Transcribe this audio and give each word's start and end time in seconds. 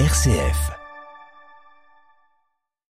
RCF. 0.00 0.72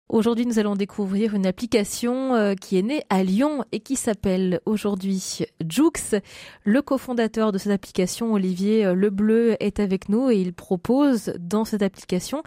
Aujourd'hui, 0.08 0.46
nous 0.46 0.60
allons 0.60 0.76
découvrir 0.76 1.34
une 1.36 1.46
application 1.46 2.36
euh, 2.36 2.54
qui 2.54 2.78
est 2.78 2.84
née 2.84 3.04
à 3.10 3.22
Lyon 3.22 3.66
et 3.74 3.82
qui 3.82 3.98
s'appelle 3.98 4.62
aujourd'hui 4.66 5.40
Jux. 5.70 6.22
Le 6.64 6.82
cofondateur 6.82 7.52
de 7.52 7.58
cette 7.58 7.74
application, 7.74 8.32
Olivier 8.32 8.96
Lebleu, 8.96 9.58
est 9.60 9.82
avec 9.82 10.08
nous 10.08 10.30
et 10.30 10.38
il 10.38 10.54
propose 10.54 11.34
dans 11.38 11.66
cette 11.66 11.82
application 11.82 12.44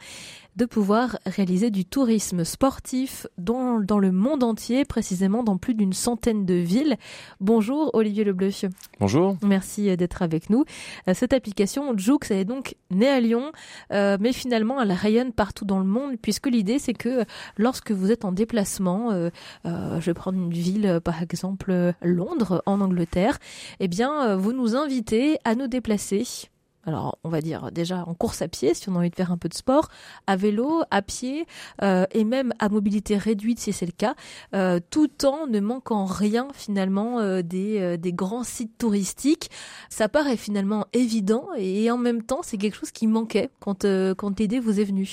de 0.59 0.65
pouvoir 0.65 1.19
réaliser 1.25 1.71
du 1.71 1.85
tourisme 1.85 2.43
sportif 2.45 3.29
dans, 3.39 3.79
dans 3.79 4.01
le 4.01 4.11
monde 4.11 4.43
entier, 4.43 4.85
précisément 4.85 5.45
dans 5.45 5.57
plus 5.57 5.75
d'une 5.75 5.93
centaine 5.93 6.45
de 6.45 6.55
villes. 6.55 6.97
Bonjour 7.41 7.91
Olivier 7.95 8.25
Lebleu. 8.25 8.51
Bonjour. 8.99 9.37
Merci 9.45 9.97
d'être 9.97 10.21
avec 10.21 10.51
nous. 10.51 10.65
Euh, 11.07 11.15
cette 11.15 11.33
application 11.33 11.97
Joux 11.97 12.19
elle 12.31 12.39
est 12.39 12.45
donc 12.45 12.75
née 12.91 13.09
à 13.09 13.21
Lyon, 13.21 13.53
euh, 13.93 14.17
mais 14.19 14.33
finalement 14.33 14.83
elle 14.83 14.91
rayonne 14.91 15.33
partout 15.33 15.65
dans 15.65 15.79
le 15.79 15.85
monde 15.85 16.17
puisque 16.21 16.49
l'idée 16.49 16.81
c'est 16.81 16.93
que 16.93 17.25
lorsque 17.57 17.93
vous 17.93 18.11
êtes 18.11 18.25
en 18.25 18.33
déplacement, 18.33 19.13
euh, 19.13 19.31
je 19.65 20.05
vais 20.07 20.15
prendre 20.15 20.39
une 20.39 20.51
ville 20.51 21.01
par 21.05 21.23
exemple 21.23 21.95
Londres 22.03 22.65
en 22.67 22.81
Angleterre, 22.81 23.39
eh 23.79 23.87
bien 23.87 24.35
vous 24.35 24.53
nous 24.53 24.75
invitez 24.75 25.39
à 25.45 25.55
nous 25.55 25.69
déplacer 25.69 26.49
alors 26.89 27.19
on 27.23 27.29
va 27.29 27.41
dire 27.41 27.71
déjà 27.71 28.05
en 28.07 28.15
course 28.15 28.41
à 28.43 28.49
pied 28.49 28.73
si 28.73 28.89
on 28.89 28.95
a 28.95 28.99
envie 28.99 29.11
de 29.11 29.15
faire 29.15 29.31
un 29.31 29.37
peu 29.37 29.49
de 29.49 29.55
sport, 29.55 29.89
à 30.27 30.37
vélo, 30.37 30.83
à 30.91 31.03
pied 31.03 31.47
euh, 31.83 32.07
et 32.13 32.25
même 32.25 32.53
à 32.59 32.69
mobilité 32.69 33.17
réduite 33.17 33.61
si 33.61 33.73
c'est 33.73 33.87
le 33.87 33.93
cas, 33.93 34.15
euh, 34.55 34.81
tout 34.91 35.27
en 35.27 35.47
ne 35.47 35.61
manquant 35.61 36.07
rien 36.07 36.49
finalement 36.55 37.21
euh, 37.21 37.43
des, 37.43 37.99
des 37.99 38.13
grands 38.13 38.43
sites 38.43 38.79
touristiques. 38.79 39.51
Ça 39.91 40.09
paraît 40.09 40.37
finalement 40.37 40.87
évident 40.93 41.49
et 41.57 41.91
en 41.91 41.99
même 41.99 42.23
temps 42.23 42.41
c'est 42.43 42.57
quelque 42.57 42.77
chose 42.77 42.91
qui 42.91 43.07
manquait 43.07 43.51
quand, 43.61 43.85
quand 44.17 44.41
l'idée 44.41 44.59
vous 44.59 44.81
est 44.81 44.85
venue. 44.85 45.09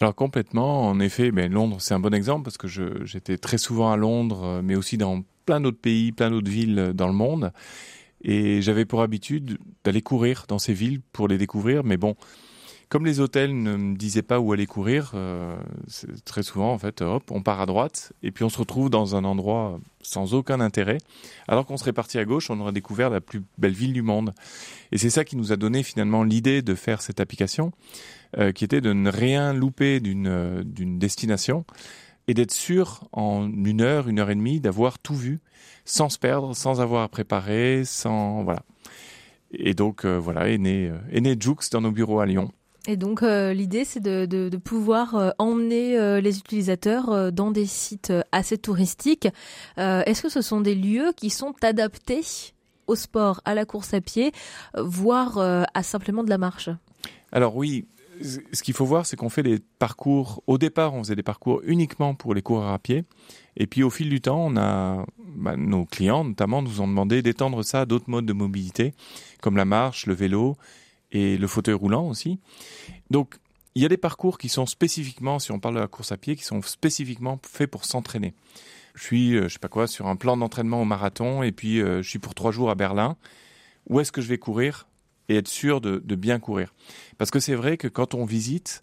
Alors 0.00 0.14
complètement, 0.14 0.88
en 0.88 1.00
effet, 1.00 1.30
ben, 1.30 1.50
Londres 1.50 1.78
c'est 1.80 1.94
un 1.94 2.00
bon 2.00 2.12
exemple 2.12 2.44
parce 2.44 2.58
que 2.58 2.68
j'étais 3.04 3.38
très 3.38 3.58
souvent 3.58 3.90
à 3.90 3.96
Londres, 3.96 4.60
mais 4.62 4.76
aussi 4.76 4.98
dans 4.98 5.22
plein 5.46 5.60
d'autres 5.60 5.80
pays, 5.80 6.12
plein 6.12 6.30
d'autres 6.30 6.50
villes 6.50 6.92
dans 6.94 7.06
le 7.06 7.14
monde. 7.14 7.52
Et 8.24 8.62
j'avais 8.62 8.84
pour 8.84 9.02
habitude 9.02 9.58
d'aller 9.84 10.02
courir 10.02 10.46
dans 10.48 10.58
ces 10.58 10.72
villes 10.72 11.00
pour 11.12 11.28
les 11.28 11.38
découvrir. 11.38 11.84
Mais 11.84 11.96
bon, 11.96 12.16
comme 12.88 13.06
les 13.06 13.20
hôtels 13.20 13.60
ne 13.60 13.76
me 13.76 13.96
disaient 13.96 14.22
pas 14.22 14.38
où 14.38 14.52
aller 14.52 14.66
courir, 14.66 15.12
euh, 15.14 15.56
très 16.24 16.42
souvent, 16.42 16.72
en 16.72 16.78
fait, 16.78 17.02
hop, 17.02 17.30
on 17.30 17.42
part 17.42 17.60
à 17.60 17.66
droite 17.66 18.12
et 18.22 18.30
puis 18.30 18.44
on 18.44 18.48
se 18.48 18.58
retrouve 18.58 18.88
dans 18.88 19.16
un 19.16 19.24
endroit 19.24 19.80
sans 20.00 20.34
aucun 20.34 20.60
intérêt. 20.60 20.98
Alors 21.48 21.66
qu'on 21.66 21.76
serait 21.76 21.92
parti 21.92 22.18
à 22.18 22.24
gauche, 22.24 22.50
on 22.50 22.60
aurait 22.60 22.72
découvert 22.72 23.10
la 23.10 23.20
plus 23.20 23.42
belle 23.58 23.72
ville 23.72 23.92
du 23.92 24.02
monde. 24.02 24.32
Et 24.92 24.98
c'est 24.98 25.10
ça 25.10 25.24
qui 25.24 25.36
nous 25.36 25.52
a 25.52 25.56
donné 25.56 25.82
finalement 25.82 26.22
l'idée 26.22 26.62
de 26.62 26.74
faire 26.74 27.02
cette 27.02 27.20
application, 27.20 27.72
euh, 28.38 28.52
qui 28.52 28.64
était 28.64 28.80
de 28.80 28.92
ne 28.92 29.10
rien 29.10 29.52
louper 29.52 30.00
d'une 30.00 30.28
euh, 30.28 30.62
d'une 30.64 30.98
destination 30.98 31.64
et 32.28 32.34
d'être 32.34 32.52
sûr 32.52 33.08
en 33.12 33.50
une 33.50 33.80
heure, 33.80 34.08
une 34.08 34.18
heure 34.18 34.30
et 34.30 34.34
demie 34.34 34.60
d'avoir 34.60 34.98
tout 34.98 35.14
vu 35.14 35.40
sans 35.84 36.08
se 36.08 36.18
perdre, 36.18 36.54
sans 36.54 36.80
avoir 36.80 37.02
à 37.02 37.08
préparer, 37.08 37.82
sans 37.84 38.42
voilà. 38.44 38.62
Et 39.52 39.74
donc 39.74 40.04
euh, 40.04 40.18
voilà 40.18 40.48
est 40.48 40.58
né 40.58 40.88
euh, 40.88 40.98
est 41.12 41.20
né 41.20 41.36
Jux 41.38 41.70
dans 41.70 41.80
nos 41.80 41.92
bureaux 41.92 42.20
à 42.20 42.26
Lyon. 42.26 42.50
Et 42.86 42.96
donc 42.96 43.22
euh, 43.22 43.52
l'idée 43.52 43.84
c'est 43.84 44.00
de, 44.00 44.26
de, 44.26 44.48
de, 44.48 44.56
pouvoir 44.56 45.34
emmener 45.38 46.20
les 46.20 46.38
utilisateurs 46.38 47.32
dans 47.32 47.50
des 47.50 47.64
sites 47.64 48.12
assez 48.30 48.58
touristiques. 48.58 49.28
Est-ce 49.78 50.22
que 50.22 50.28
ce 50.28 50.42
sont 50.42 50.60
des 50.60 50.74
lieux 50.74 51.12
qui 51.16 51.30
sont 51.30 51.54
adaptés 51.62 52.22
au 52.86 52.94
sport, 52.94 53.40
à 53.46 53.54
la 53.54 53.64
course 53.64 53.94
à 53.94 54.02
pied, 54.02 54.32
voire 54.76 55.38
à 55.38 55.82
simplement 55.82 56.24
de 56.24 56.28
la 56.28 56.36
marche? 56.36 56.68
Alors 57.32 57.56
oui, 57.56 57.86
ce 58.24 58.62
qu'il 58.62 58.74
faut 58.74 58.86
voir, 58.86 59.06
c'est 59.06 59.16
qu'on 59.16 59.28
fait 59.28 59.42
des 59.42 59.58
parcours. 59.78 60.42
Au 60.46 60.58
départ, 60.58 60.94
on 60.94 61.02
faisait 61.02 61.16
des 61.16 61.22
parcours 61.22 61.60
uniquement 61.64 62.14
pour 62.14 62.34
les 62.34 62.42
coureurs 62.42 62.72
à 62.72 62.78
pied. 62.78 63.04
Et 63.56 63.66
puis, 63.66 63.82
au 63.82 63.90
fil 63.90 64.08
du 64.08 64.20
temps, 64.20 64.46
on 64.46 64.56
a 64.56 65.04
bah, 65.18 65.56
nos 65.56 65.84
clients, 65.84 66.24
notamment, 66.24 66.62
nous 66.62 66.80
ont 66.80 66.88
demandé 66.88 67.22
d'étendre 67.22 67.62
ça 67.62 67.82
à 67.82 67.86
d'autres 67.86 68.08
modes 68.08 68.26
de 68.26 68.32
mobilité, 68.32 68.94
comme 69.40 69.56
la 69.56 69.64
marche, 69.64 70.06
le 70.06 70.14
vélo 70.14 70.56
et 71.12 71.36
le 71.36 71.46
fauteuil 71.46 71.74
roulant 71.74 72.08
aussi. 72.08 72.40
Donc, 73.10 73.36
il 73.74 73.82
y 73.82 73.86
a 73.86 73.88
des 73.88 73.96
parcours 73.96 74.38
qui 74.38 74.48
sont 74.48 74.66
spécifiquement, 74.66 75.38
si 75.38 75.52
on 75.52 75.58
parle 75.58 75.74
de 75.74 75.80
la 75.80 75.88
course 75.88 76.12
à 76.12 76.16
pied, 76.16 76.36
qui 76.36 76.44
sont 76.44 76.62
spécifiquement 76.62 77.38
faits 77.42 77.70
pour 77.70 77.84
s'entraîner. 77.84 78.34
Je 78.94 79.02
suis, 79.02 79.36
euh, 79.36 79.48
je 79.48 79.54
sais 79.54 79.58
pas 79.58 79.68
quoi, 79.68 79.86
sur 79.86 80.06
un 80.06 80.16
plan 80.16 80.36
d'entraînement 80.36 80.80
au 80.80 80.84
marathon, 80.84 81.42
et 81.42 81.52
puis 81.52 81.80
euh, 81.80 82.00
je 82.02 82.08
suis 82.08 82.20
pour 82.20 82.34
trois 82.34 82.52
jours 82.52 82.70
à 82.70 82.74
Berlin. 82.74 83.16
Où 83.88 84.00
est-ce 84.00 84.12
que 84.12 84.22
je 84.22 84.28
vais 84.28 84.38
courir? 84.38 84.86
Et 85.28 85.36
être 85.36 85.48
sûr 85.48 85.80
de, 85.80 85.98
bien 86.14 86.38
courir. 86.38 86.74
Parce 87.18 87.30
que 87.30 87.40
c'est 87.40 87.54
vrai 87.54 87.76
que 87.76 87.88
quand 87.88 88.14
on 88.14 88.24
visite, 88.24 88.82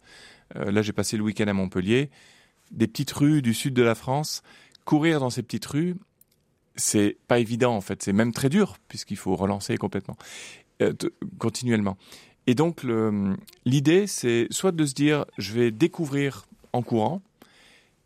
euh, 0.55 0.71
là 0.71 0.81
j'ai 0.81 0.93
passé 0.93 1.17
le 1.17 1.23
week-end 1.23 1.47
à 1.47 1.53
Montpellier, 1.53 2.09
des 2.71 2.87
petites 2.87 3.11
rues 3.11 3.41
du 3.41 3.53
sud 3.53 3.73
de 3.73 3.83
la 3.83 3.95
France, 3.95 4.43
courir 4.85 5.19
dans 5.19 5.29
ces 5.29 5.43
petites 5.43 5.65
rues, 5.65 5.95
c'est 6.75 7.17
pas 7.27 7.39
évident 7.39 7.75
en 7.75 7.81
fait, 7.81 8.01
c'est 8.01 8.13
même 8.13 8.31
très 8.31 8.49
dur 8.49 8.77
puisqu'il 8.87 9.17
faut 9.17 9.35
relancer 9.35 9.77
complètement, 9.77 10.17
euh, 10.81 10.93
continuellement. 11.37 11.97
Et 12.47 12.55
donc 12.55 12.83
l'idée 13.65 14.07
c'est 14.07 14.47
soit 14.49 14.71
de 14.71 14.85
se 14.85 14.93
dire 14.93 15.25
je 15.37 15.53
vais 15.53 15.71
découvrir 15.71 16.47
en 16.73 16.81
courant, 16.81 17.21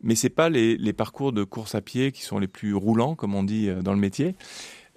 mais 0.02 0.14
c'est 0.14 0.30
pas 0.30 0.50
les, 0.50 0.76
les, 0.76 0.92
parcours 0.92 1.32
de 1.32 1.42
course 1.42 1.74
à 1.74 1.80
pied 1.80 2.12
qui 2.12 2.22
sont 2.22 2.38
les 2.38 2.48
plus 2.48 2.74
roulants 2.74 3.14
comme 3.14 3.34
on 3.34 3.42
dit 3.42 3.70
euh, 3.70 3.80
dans 3.80 3.94
le 3.94 3.98
métier. 3.98 4.34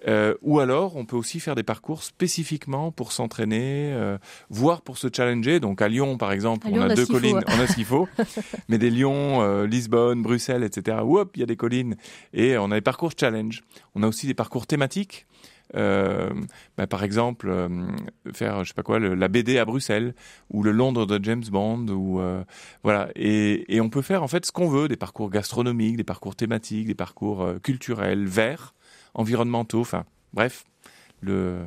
Euh, 0.08 0.34
ou 0.42 0.60
alors, 0.60 0.96
on 0.96 1.04
peut 1.04 1.16
aussi 1.16 1.40
faire 1.40 1.54
des 1.54 1.62
parcours 1.62 2.02
spécifiquement 2.02 2.90
pour 2.90 3.12
s'entraîner, 3.12 3.92
euh, 3.92 4.18
voire 4.48 4.82
pour 4.82 4.98
se 4.98 5.08
challenger. 5.14 5.60
Donc 5.60 5.82
à 5.82 5.88
Lyon, 5.88 6.16
par 6.16 6.32
exemple, 6.32 6.66
on, 6.70 6.80
a, 6.80 6.94
deux 6.94 7.06
collines, 7.06 7.40
on 7.46 7.60
a 7.60 7.66
ce 7.66 7.74
qu'il 7.74 7.84
faut. 7.84 8.08
Mais 8.68 8.78
des 8.78 8.90
Lyon, 8.90 9.42
euh, 9.42 9.66
Lisbonne, 9.66 10.22
Bruxelles, 10.22 10.64
etc. 10.64 10.98
Hop, 11.00 11.32
il 11.36 11.40
y 11.40 11.42
a 11.42 11.46
des 11.46 11.56
collines 11.56 11.96
et 12.32 12.56
on 12.56 12.70
a 12.70 12.76
des 12.76 12.80
parcours 12.80 13.12
challenge. 13.18 13.62
On 13.94 14.02
a 14.02 14.08
aussi 14.08 14.26
des 14.26 14.34
parcours 14.34 14.66
thématiques. 14.66 15.26
Euh, 15.76 16.30
bah, 16.76 16.88
par 16.88 17.04
exemple, 17.04 17.48
euh, 17.48 17.68
faire, 18.32 18.64
je 18.64 18.70
sais 18.70 18.74
pas 18.74 18.82
quoi, 18.82 18.98
la 18.98 19.28
BD 19.28 19.56
à 19.56 19.64
Bruxelles 19.64 20.14
ou 20.50 20.64
le 20.64 20.72
Londres 20.72 21.06
de 21.06 21.22
James 21.22 21.44
Bond 21.48 21.86
ou 21.88 22.20
voilà. 22.82 23.10
Et, 23.14 23.76
et, 23.76 23.80
on 23.80 23.88
peut 23.88 24.02
faire 24.02 24.22
en 24.22 24.28
fait 24.28 24.46
ce 24.46 24.50
qu'on 24.50 24.68
veut, 24.68 24.88
des 24.88 24.96
parcours 24.96 25.30
gastronomiques, 25.30 25.96
des 25.96 26.04
parcours 26.04 26.34
thématiques, 26.34 26.88
des 26.88 26.94
parcours 26.94 27.46
culturels, 27.62 28.26
verts 28.26 28.74
environnementaux, 29.14 29.80
enfin 29.80 30.04
bref, 30.32 30.64
le 31.20 31.66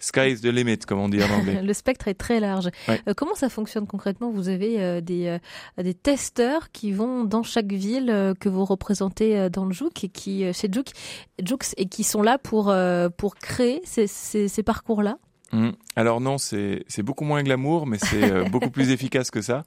sky 0.00 0.32
is 0.32 0.40
the 0.40 0.46
limit, 0.46 0.78
comme 0.78 0.98
on 0.98 1.08
dit 1.08 1.22
en 1.22 1.30
anglais. 1.30 1.62
le 1.62 1.72
spectre 1.72 2.08
est 2.08 2.14
très 2.14 2.40
large. 2.40 2.70
Euh, 2.88 3.14
comment 3.16 3.34
ça 3.34 3.48
fonctionne 3.48 3.86
concrètement? 3.86 4.30
Vous 4.30 4.48
avez 4.48 4.80
euh, 4.80 5.00
des, 5.00 5.26
euh, 5.26 5.82
des 5.82 5.94
testeurs 5.94 6.72
qui 6.72 6.92
vont 6.92 7.24
dans 7.24 7.42
chaque 7.42 7.72
ville 7.72 8.34
que 8.40 8.48
vous 8.48 8.64
représentez 8.64 9.48
dans 9.50 9.66
le 9.66 9.72
Jouk 9.72 10.04
et 10.04 10.08
qui 10.08 10.52
chez 10.52 10.68
Jouk, 10.72 11.64
et 11.76 11.86
qui 11.86 12.02
sont 12.02 12.22
là 12.22 12.38
pour 12.38 12.74
pour 13.16 13.34
créer 13.36 13.80
ces, 13.84 14.06
ces, 14.06 14.62
parcours-là? 14.62 15.18
Mmh. 15.52 15.70
Alors 15.96 16.20
non, 16.20 16.38
c'est 16.38 16.84
beaucoup 17.02 17.24
moins 17.24 17.42
glamour, 17.42 17.86
mais 17.86 17.98
c'est 17.98 18.48
beaucoup 18.48 18.70
plus 18.70 18.90
efficace 18.90 19.30
que 19.30 19.42
ça. 19.42 19.64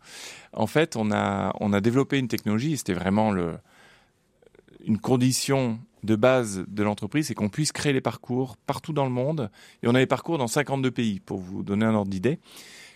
En 0.53 0.67
fait, 0.67 0.95
on 0.95 1.11
a 1.11 1.53
on 1.59 1.73
a 1.73 1.81
développé 1.81 2.17
une 2.17 2.27
technologie. 2.27 2.77
C'était 2.77 2.93
vraiment 2.93 3.31
le 3.31 3.53
une 4.83 4.97
condition 4.97 5.79
de 6.03 6.15
base 6.15 6.65
de 6.67 6.83
l'entreprise, 6.83 7.27
c'est 7.27 7.33
qu'on 7.33 7.49
puisse 7.49 7.71
créer 7.71 7.93
les 7.93 8.01
parcours 8.01 8.57
partout 8.57 8.93
dans 8.93 9.05
le 9.05 9.11
monde. 9.11 9.49
Et 9.81 9.87
on 9.87 9.95
a 9.95 9.99
les 9.99 10.05
parcours 10.05 10.37
dans 10.37 10.47
52 10.47 10.91
pays, 10.91 11.19
pour 11.19 11.39
vous 11.39 11.63
donner 11.63 11.85
un 11.85 11.95
ordre 11.95 12.11
d'idée, 12.11 12.39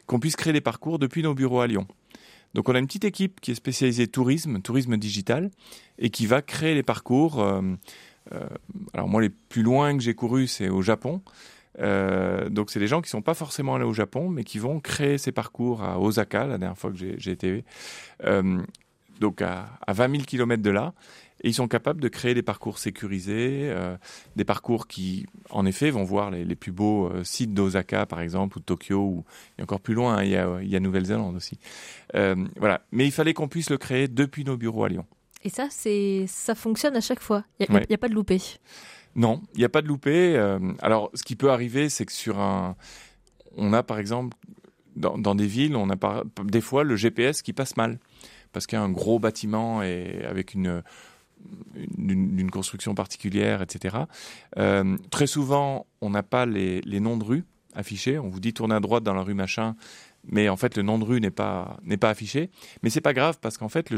qu'on 0.06 0.20
puisse 0.20 0.36
créer 0.36 0.54
les 0.54 0.62
parcours 0.62 1.00
depuis 1.00 1.24
nos 1.24 1.34
bureaux 1.34 1.62
à 1.62 1.68
Lyon. 1.68 1.88
Donc 2.54 2.70
on 2.70 2.76
a 2.76 2.80
une 2.80 2.88
petite 2.88 3.06
équipe 3.06 3.40
qui 3.40 3.52
est 3.52 3.56
spécialisée 3.56 4.08
tourisme, 4.08 4.62
tourisme 4.62 4.98
digital, 4.98 5.52
et 6.00 6.10
qui 6.10 6.26
va 6.26 6.42
créer 6.42 6.76
les 6.76 6.84
parcours. 6.84 7.42
Euh, 7.42 7.62
euh, 8.34 8.48
alors 8.94 9.08
moi, 9.08 9.22
les 9.22 9.30
plus 9.30 9.64
loin 9.64 9.96
que 9.96 10.04
j'ai 10.04 10.14
couru, 10.14 10.48
c'est 10.48 10.70
au 10.70 10.82
Japon. 10.82 11.22
Euh, 11.80 12.50
donc 12.50 12.72
c'est 12.72 12.80
des 12.80 12.88
gens 12.88 13.02
qui 13.02 13.10
sont 13.10 13.22
pas 13.22 13.36
forcément 13.36 13.76
allés 13.76 13.86
au 13.86 13.94
Japon, 13.94 14.30
mais 14.30 14.44
qui 14.44 14.60
vont 14.60 14.80
créer 14.80 15.18
ces 15.18 15.32
parcours 15.32 15.84
à 15.84 16.00
Osaka, 16.00 16.48
la 16.48 16.58
dernière 16.58 16.78
fois 16.78 16.92
que 16.92 16.98
j'ai 16.98 17.32
été, 17.32 17.64
donc 19.20 19.42
à, 19.42 19.70
à 19.86 19.94
20 19.94 20.12
000 20.12 20.24
kilomètres 20.24 20.64
de 20.64 20.70
là. 20.70 20.94
Et 21.44 21.50
ils 21.50 21.54
sont 21.54 21.68
capables 21.68 22.02
de 22.02 22.08
créer 22.08 22.34
des 22.34 22.42
parcours 22.42 22.80
sécurisés, 22.80 23.70
euh, 23.70 23.96
des 24.36 24.46
parcours 24.46 24.88
qui, 24.88 25.26
en 25.50 25.66
effet, 25.66 25.92
vont 25.92 26.04
voir 26.04 26.32
les, 26.32 26.46
les 26.46 26.56
plus 26.56 26.72
beaux 26.72 27.08
euh, 27.08 27.24
sites 27.24 27.54
d'Osaka, 27.54 28.06
par 28.06 28.22
exemple, 28.22 28.58
ou 28.58 28.60
de 28.60 28.66
Tokyo, 28.66 29.00
ou 29.00 29.26
et 29.60 29.64
encore 29.64 29.80
plus 29.80 29.94
loin, 29.94 30.24
il 30.24 30.32
y 30.32 30.36
a, 30.36 30.60
il 30.62 30.70
y 30.70 30.76
a 30.76 30.80
Nouvelle-Zélande 30.80 31.36
aussi. 31.36 31.60
Euh, 32.16 32.36
voilà. 32.58 32.82
Mais 32.92 33.06
il 33.06 33.12
fallait 33.12 33.34
qu'on 33.34 33.48
puisse 33.48 33.70
le 33.70 33.78
créer 33.78 34.08
depuis 34.08 34.44
nos 34.44 34.58
bureaux 34.58 34.84
à 34.84 34.90
Lyon. 34.90 35.06
Et 35.44 35.50
ça, 35.50 35.68
c'est, 35.70 36.26
ça 36.28 36.56
fonctionne 36.56 36.96
à 36.96 37.02
chaque 37.02 37.22
fois. 37.22 37.44
Il 37.60 37.68
n'y 37.70 37.78
a, 37.78 37.84
a, 37.94 37.98
pas 37.98 38.10
de 38.10 38.16
loupé. 38.16 38.42
Non, 39.16 39.42
il 39.54 39.60
n'y 39.60 39.66
a 39.66 39.70
pas 39.70 39.82
de 39.82 39.88
loupé. 39.88 40.36
Alors, 40.82 41.12
ce 41.14 41.24
qui 41.24 41.36
peut 41.36 41.52
arriver, 41.52 41.90
c'est 41.90 42.06
que 42.06 42.12
sur 42.12 42.40
un, 42.40 42.76
on 43.56 43.74
a 43.74 43.84
par 43.84 44.00
exemple 44.00 44.36
dans, 44.96 45.18
dans 45.18 45.36
des 45.36 45.48
villes, 45.48 45.76
on 45.76 45.90
a 45.90 45.96
par, 45.96 46.24
des 46.44 46.62
fois 46.62 46.84
le 46.84 46.96
GPS 46.96 47.42
qui 47.42 47.54
passe 47.54 47.78
mal 47.78 48.00
parce 48.52 48.66
qu'il 48.66 48.78
y 48.78 48.82
a 48.82 48.84
un 48.84 48.92
gros 48.92 49.20
bâtiment 49.20 49.84
et 49.84 50.24
avec 50.28 50.54
une 50.54 50.82
d'une 51.98 52.52
construction 52.52 52.96
particulière, 52.96 53.62
etc. 53.62 53.98
Euh, 54.58 54.98
très 55.12 55.28
souvent, 55.28 55.86
on 56.02 56.10
n'a 56.10 56.24
pas 56.24 56.46
les, 56.46 56.82
noms 57.00 57.18
de 57.18 57.24
rues 57.24 57.46
affichés. 57.74 58.18
On 58.18 58.30
vous 58.30 58.40
dit 58.40 58.54
tournez 58.54 58.76
à 58.76 58.80
droite 58.80 59.04
dans 59.04 59.14
la 59.14 59.22
rue 59.22 59.36
machin. 59.36 59.76
mais 60.24 60.50
en 60.50 60.58
fait 60.58 60.76
le 60.76 60.84
nom 60.84 60.98
de 60.98 61.06
rue 61.06 61.22
n'est 61.22 61.32
pas 61.32 61.78
n'est 61.84 61.98
pas 61.98 62.10
affiché. 62.10 62.50
Mais 62.82 62.90
c'est 62.90 63.02
pas 63.02 63.14
grave 63.14 63.38
parce 63.42 63.58
qu'en 63.58 63.70
fait 63.70 63.92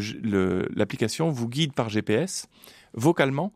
l'application 0.76 1.30
vous 1.30 1.48
guide 1.48 1.74
par 1.74 1.90
GPS 1.90 2.48
vocalement. 2.94 3.54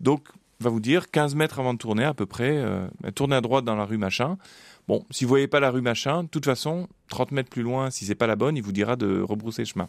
Donc 0.00 0.28
va 0.62 0.70
vous 0.70 0.80
dire 0.80 1.10
15 1.10 1.34
mètres 1.34 1.58
avant 1.58 1.74
de 1.74 1.78
tourner 1.78 2.04
à 2.04 2.14
peu 2.14 2.26
près, 2.26 2.56
euh, 2.56 2.86
tournez 3.14 3.36
à 3.36 3.40
droite 3.40 3.64
dans 3.64 3.76
la 3.76 3.84
rue 3.84 3.98
machin. 3.98 4.38
Bon, 4.88 5.04
si 5.10 5.24
vous 5.24 5.28
voyez 5.28 5.46
pas 5.46 5.60
la 5.60 5.70
rue 5.70 5.80
machin, 5.80 6.24
de 6.24 6.28
toute 6.28 6.44
façon, 6.44 6.88
30 7.08 7.30
mètres 7.32 7.50
plus 7.50 7.62
loin, 7.62 7.90
si 7.90 8.04
c'est 8.04 8.16
pas 8.16 8.26
la 8.26 8.34
bonne, 8.36 8.56
il 8.56 8.62
vous 8.62 8.72
dira 8.72 8.96
de 8.96 9.20
rebrousser 9.20 9.64
chemin. 9.64 9.88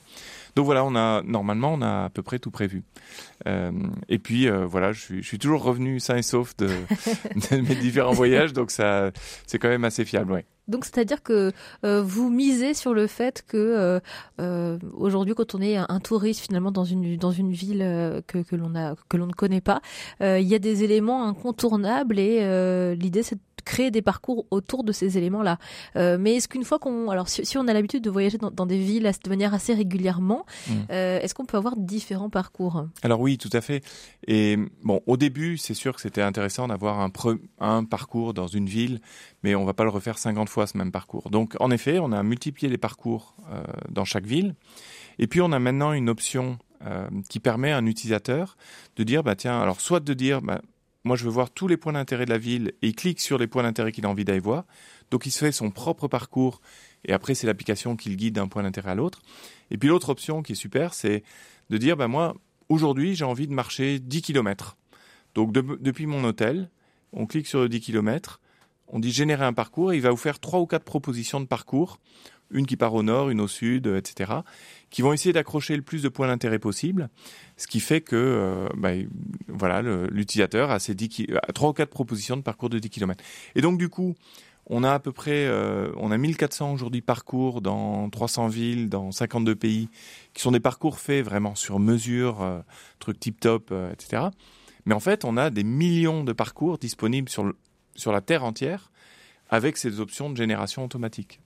Donc 0.55 0.65
voilà, 0.65 0.85
on 0.85 0.95
a 0.95 1.23
normalement 1.23 1.73
on 1.73 1.81
a 1.81 2.05
à 2.05 2.09
peu 2.09 2.21
près 2.21 2.37
tout 2.37 2.51
prévu. 2.51 2.83
Euh, 3.47 3.71
et 4.07 4.19
puis 4.19 4.47
euh, 4.47 4.65
voilà, 4.65 4.91
je 4.91 4.99
suis, 4.99 5.23
je 5.23 5.27
suis, 5.27 5.39
toujours 5.39 5.63
revenu 5.63 5.99
sain 5.99 6.17
et 6.17 6.21
sauf 6.21 6.55
de, 6.57 6.67
de 7.51 7.61
mes 7.61 7.75
différents 7.75 8.13
voyages, 8.13 8.53
donc 8.53 8.69
ça 8.69 9.11
c'est 9.47 9.57
quand 9.57 9.69
même 9.69 9.85
assez 9.85 10.05
fiable, 10.05 10.31
ouais. 10.31 10.45
Donc 10.67 10.85
c'est-à-dire 10.85 11.23
que 11.23 11.51
euh, 11.83 12.01
vous 12.01 12.29
misez 12.29 12.73
sur 12.73 12.93
le 12.93 13.07
fait 13.07 13.43
que 13.45 13.99
aujourd'hui, 14.93 15.33
quand 15.33 15.55
on 15.55 15.61
est 15.61 15.75
un, 15.75 15.99
touriste 15.99 16.41
finalement 16.41 16.71
dans 16.71 16.85
une 16.85 17.17
dans 17.17 17.31
une 17.31 17.51
ville 17.51 17.79
que, 18.27 18.43
que 18.43 18.55
l'on 18.55 18.75
a 18.75 18.95
que 19.09 19.17
l'on 19.17 19.27
ne 19.27 19.33
connaît 19.33 19.59
pas, 19.59 19.81
il 20.21 20.47
y 20.47 20.55
a 20.55 20.59
des 20.59 20.83
éléments 20.83 21.27
incontournables 21.27 22.19
et 22.19 22.95
l'idée 22.95 23.23
c'est 23.23 23.35
de 23.35 23.41
créer 23.65 23.91
des 23.91 24.01
parcours 24.01 24.45
autour 24.51 24.83
de 24.83 24.91
ces 24.91 25.17
éléments-là. 25.17 25.57
mais 25.95 26.35
est-ce 26.35 26.47
qu'une 26.47 26.63
fois 26.63 26.79
qu'on 26.79 27.09
alors 27.09 27.29
si, 27.29 27.45
si 27.45 27.57
on 27.57 27.67
a 27.67 27.73
l'habitude 27.73 28.03
de 28.03 28.09
voyager 28.09 28.37
dans, 28.37 28.51
dans, 28.51 28.65
des 28.65 28.77
villes 28.77 29.09
de 29.23 29.29
manière 29.29 29.53
assez 29.53 29.73
régulièrement, 29.73 30.45
mmh. 30.67 30.73
est-ce 30.89 31.33
qu'on 31.33 31.45
peut 31.45 31.57
avoir 31.57 31.75
différents 31.77 32.29
parcours? 32.29 32.85
Alors 33.01 33.19
oui, 33.19 33.37
tout 33.37 33.49
à 33.53 33.61
fait. 33.61 33.83
Et 34.27 34.57
bon, 34.83 35.01
au 35.05 35.17
début, 35.17 35.57
c'est 35.57 35.73
sûr 35.73 35.95
que 35.95 36.01
c'était 36.01 36.21
intéressant 36.21 36.67
d'avoir 36.67 36.99
un, 36.99 37.11
un 37.59 37.83
parcours 37.83 38.33
dans 38.33 38.47
une 38.47 38.67
ville, 38.67 38.99
mais 39.43 39.55
on 39.55 39.65
va 39.65 39.73
pas 39.73 39.83
le 39.83 39.89
refaire 39.89 40.17
50 40.17 40.49
fois 40.49 40.67
ce 40.67 40.77
même 40.77 40.91
parcours. 40.91 41.29
Donc 41.29 41.55
en 41.59 41.71
effet, 41.71 41.99
on 41.99 42.11
a 42.11 42.23
multiplié 42.23 42.69
les 42.69 42.77
parcours 42.77 43.35
euh, 43.51 43.63
dans 43.89 44.05
chaque 44.05 44.25
ville. 44.25 44.55
Et 45.19 45.27
puis 45.27 45.41
on 45.41 45.51
a 45.51 45.59
maintenant 45.59 45.93
une 45.93 46.09
option 46.09 46.57
euh, 46.85 47.07
qui 47.29 47.39
permet 47.39 47.71
à 47.71 47.77
un 47.77 47.85
utilisateur 47.85 48.57
de 48.95 49.03
dire, 49.03 49.23
bah 49.23 49.35
tiens, 49.35 49.59
alors 49.61 49.81
soit 49.81 49.99
de 49.99 50.13
dire, 50.13 50.41
bah, 50.41 50.61
moi 51.03 51.15
je 51.15 51.23
veux 51.25 51.29
voir 51.29 51.49
tous 51.49 51.67
les 51.67 51.77
points 51.77 51.93
d'intérêt 51.93 52.25
de 52.25 52.29
la 52.29 52.37
ville 52.37 52.73
et 52.81 52.87
il 52.87 52.95
clique 52.95 53.19
sur 53.19 53.37
les 53.37 53.47
points 53.47 53.63
d'intérêt 53.63 53.91
qu'il 53.91 54.05
a 54.05 54.09
envie 54.09 54.25
d'aller 54.25 54.39
voir. 54.39 54.65
Donc 55.11 55.25
il 55.25 55.31
se 55.31 55.39
fait 55.39 55.51
son 55.51 55.71
propre 55.71 56.07
parcours 56.07 56.61
et 57.05 57.13
après 57.13 57.35
c'est 57.35 57.47
l'application 57.47 57.95
qui 57.95 58.09
le 58.09 58.15
guide 58.15 58.35
d'un 58.35 58.47
point 58.47 58.63
d'intérêt 58.63 58.91
à 58.91 58.95
l'autre. 58.95 59.21
Et 59.71 59.77
puis 59.77 59.89
l'autre 59.89 60.09
option 60.09 60.41
qui 60.41 60.53
est 60.53 60.55
super, 60.55 60.93
c'est 60.93 61.23
de 61.69 61.77
dire, 61.77 61.97
bah 61.97 62.07
moi 62.07 62.35
aujourd'hui 62.69 63.15
j'ai 63.15 63.25
envie 63.25 63.47
de 63.47 63.53
marcher 63.53 63.99
10 63.99 64.21
km. 64.21 64.77
Donc 65.35 65.51
depuis 65.51 66.05
mon 66.05 66.23
hôtel, 66.23 66.69
on 67.11 67.25
clique 67.25 67.47
sur 67.47 67.61
le 67.61 67.69
10 67.69 67.81
km 67.81 68.39
on 68.93 68.99
dit 68.99 69.11
générer 69.11 69.43
un 69.43 69.53
parcours 69.53 69.91
et 69.91 69.95
il 69.95 70.01
va 70.01 70.11
vous 70.11 70.17
faire 70.17 70.39
trois 70.39 70.59
ou 70.59 70.67
quatre 70.67 70.83
propositions 70.83 71.41
de 71.41 71.47
parcours, 71.47 71.99
une 72.51 72.67
qui 72.67 72.77
part 72.77 72.93
au 72.93 73.01
nord, 73.01 73.31
une 73.31 73.41
au 73.41 73.47
sud, 73.47 73.87
etc., 73.87 74.31
qui 74.93 75.01
vont 75.01 75.11
essayer 75.11 75.33
d'accrocher 75.33 75.75
le 75.75 75.81
plus 75.81 76.03
de 76.03 76.07
points 76.07 76.27
d'intérêt 76.27 76.59
possible, 76.59 77.09
ce 77.57 77.65
qui 77.65 77.79
fait 77.79 77.99
que 77.99 78.15
euh, 78.15 78.69
bah, 78.77 78.91
voilà 79.47 79.81
l'utilisateur 79.81 80.69
a 80.69 80.77
ses 80.77 80.93
10 80.93 81.29
trois 81.55 81.71
ou 81.71 81.73
quatre 81.73 81.89
propositions 81.89 82.37
de 82.37 82.43
parcours 82.43 82.69
de 82.69 82.77
10 82.77 82.91
km. 82.91 83.23
Et 83.55 83.61
donc 83.61 83.79
du 83.79 83.89
coup, 83.89 84.13
on 84.67 84.83
a 84.83 84.93
à 84.93 84.99
peu 84.99 85.11
près, 85.11 85.47
euh, 85.47 85.91
on 85.97 86.11
a 86.11 86.17
1400 86.19 86.73
aujourd'hui 86.73 87.01
parcours 87.01 87.61
dans 87.61 88.07
300 88.11 88.49
villes, 88.49 88.87
dans 88.87 89.11
52 89.11 89.55
pays, 89.55 89.89
qui 90.35 90.43
sont 90.43 90.51
des 90.51 90.59
parcours 90.59 90.99
faits 90.99 91.25
vraiment 91.25 91.55
sur 91.55 91.79
mesure, 91.79 92.63
trucs 92.99 93.19
tip 93.19 93.39
top, 93.39 93.73
etc. 93.93 94.25
Mais 94.85 94.93
en 94.93 94.99
fait, 94.99 95.25
on 95.25 95.37
a 95.37 95.49
des 95.49 95.63
millions 95.63 96.23
de 96.23 96.33
parcours 96.33 96.77
disponibles 96.77 97.29
sur 97.29 97.45
le, 97.45 97.57
sur 97.95 98.11
la 98.11 98.21
Terre 98.21 98.43
entière 98.43 98.91
avec 99.49 99.77
ces 99.77 99.99
options 99.99 100.29
de 100.29 100.37
génération 100.37 100.85
automatique. 100.85 101.39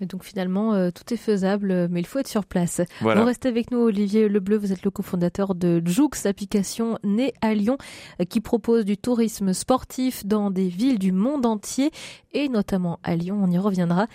Et 0.00 0.06
donc 0.06 0.24
finalement, 0.24 0.74
euh, 0.74 0.90
tout 0.90 1.12
est 1.12 1.18
faisable, 1.18 1.88
mais 1.90 2.00
il 2.00 2.06
faut 2.06 2.18
être 2.18 2.28
sur 2.28 2.44
place. 2.44 2.80
Voilà. 3.00 3.24
restez 3.24 3.48
avec 3.48 3.70
nous, 3.70 3.78
Olivier 3.78 4.28
Lebleu, 4.28 4.56
vous 4.56 4.72
êtes 4.72 4.82
le 4.82 4.90
cofondateur 4.90 5.54
de 5.54 5.82
Joux, 5.84 6.10
application 6.24 6.98
née 7.04 7.34
à 7.40 7.54
Lyon, 7.54 7.76
euh, 8.20 8.24
qui 8.24 8.40
propose 8.40 8.84
du 8.84 8.96
tourisme 8.96 9.52
sportif 9.52 10.26
dans 10.26 10.50
des 10.50 10.68
villes 10.68 10.98
du 10.98 11.12
monde 11.12 11.46
entier, 11.46 11.90
et 12.32 12.48
notamment 12.48 12.98
à 13.02 13.16
Lyon, 13.16 13.38
on 13.42 13.50
y 13.50 13.58
reviendra. 13.58 14.06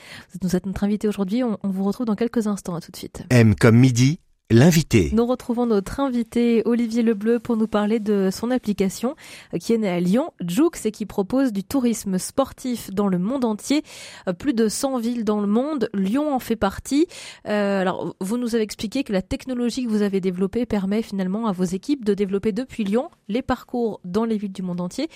Vous 0.41 0.55
êtes 0.55 0.65
notre 0.65 0.83
invité 0.83 1.07
aujourd'hui, 1.07 1.43
on, 1.43 1.57
on 1.63 1.69
vous 1.69 1.83
retrouve 1.83 2.05
dans 2.05 2.15
quelques 2.15 2.47
instants, 2.47 2.75
à 2.75 2.81
tout 2.81 2.91
de 2.91 2.97
suite. 2.97 3.23
M 3.29 3.55
comme 3.55 3.77
midi, 3.77 4.19
L'invité. 4.51 5.09
Nous 5.11 5.25
retrouvons 5.25 5.65
notre 5.65 5.99
invité 5.99 6.61
Olivier 6.65 7.01
Lebleu 7.01 7.39
pour 7.39 7.57
nous 7.57 7.65
parler 7.65 7.99
de 7.99 8.29
son 8.31 8.51
application 8.51 9.15
euh, 9.55 9.57
qui 9.57 9.73
est 9.73 9.79
née 9.79 9.89
à 9.89 9.99
Lyon, 9.99 10.33
Joux, 10.39 10.69
et 10.83 10.91
qui 10.91 11.07
propose 11.07 11.51
du 11.51 11.63
tourisme 11.63 12.19
sportif 12.19 12.91
dans 12.91 13.07
le 13.07 13.17
monde 13.17 13.43
entier. 13.43 13.81
Euh, 14.27 14.33
plus 14.33 14.53
de 14.53 14.67
100 14.67 14.99
villes 14.99 15.23
dans 15.23 15.41
le 15.41 15.47
monde, 15.47 15.89
Lyon 15.95 16.31
en 16.31 16.37
fait 16.37 16.55
partie. 16.55 17.07
Euh, 17.47 17.81
alors, 17.81 18.15
vous 18.21 18.37
nous 18.37 18.53
avez 18.53 18.63
expliqué 18.63 19.03
que 19.03 19.13
la 19.13 19.23
technologie 19.23 19.83
que 19.83 19.89
vous 19.89 20.03
avez 20.03 20.21
développée 20.21 20.67
permet 20.67 21.01
finalement 21.01 21.47
à 21.47 21.51
vos 21.51 21.63
équipes 21.63 22.05
de 22.05 22.13
développer 22.13 22.51
depuis 22.51 22.83
Lyon 22.83 23.09
les 23.27 23.41
parcours 23.41 23.99
dans 24.05 24.25
les 24.25 24.37
villes 24.37 24.53
du 24.53 24.61
monde 24.61 24.79
entier. 24.79 25.09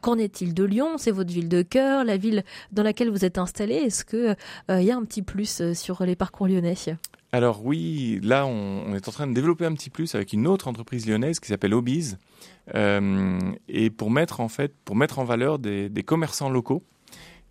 Qu'en 0.00 0.16
est-il 0.16 0.54
de 0.54 0.62
Lyon? 0.62 0.96
C'est 0.96 1.10
votre 1.10 1.32
ville 1.32 1.48
de 1.48 1.62
cœur, 1.62 2.04
la 2.04 2.16
ville 2.16 2.44
dans 2.70 2.84
laquelle 2.84 3.10
vous 3.10 3.24
êtes 3.24 3.38
installé. 3.38 3.74
Est-ce 3.74 4.04
que 4.04 4.36
il 4.68 4.84
y 4.84 4.92
a 4.92 4.96
un 4.96 5.04
petit 5.04 5.22
plus 5.22 5.72
sur 5.72 6.04
les 6.04 6.14
parcours 6.14 6.46
lyonnais? 6.46 6.76
Alors 7.36 7.64
oui, 7.66 8.18
là 8.22 8.46
on, 8.46 8.94
est 8.94 9.08
en 9.08 9.12
train 9.12 9.26
de 9.26 9.34
développer 9.34 9.66
un 9.66 9.74
petit 9.74 9.90
plus 9.90 10.14
avec 10.14 10.32
une 10.32 10.46
autre 10.46 10.68
entreprise 10.68 11.06
lyonnaise 11.06 11.38
qui 11.38 11.48
s'appelle 11.48 11.74
Obiz, 11.74 12.16
euh, 12.74 13.38
et 13.68 13.90
pour 13.90 14.10
mettre 14.10 14.40
en 14.40 14.48
fait, 14.48 14.74
pour 14.86 14.96
mettre 14.96 15.18
en 15.18 15.24
valeur 15.24 15.58
des, 15.58 15.90
commerçants 16.02 16.48
locaux 16.48 16.82